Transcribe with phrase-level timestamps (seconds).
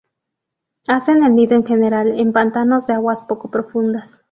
[0.87, 4.19] Hacen el nido en general en pantanos de aguas poco profundas.